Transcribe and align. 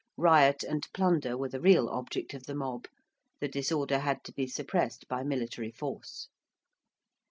Riot 0.17 0.63
and 0.63 0.87
plunder 0.95 1.37
were 1.37 1.49
the 1.49 1.61
real 1.61 1.87
object 1.89 2.33
of 2.33 2.47
the 2.47 2.55
mob. 2.55 2.87
The 3.39 3.47
disorder 3.47 3.99
had 3.99 4.23
to 4.23 4.31
be 4.33 4.47
suppressed 4.47 5.07
by 5.07 5.21
military 5.21 5.69
force. 5.69 6.27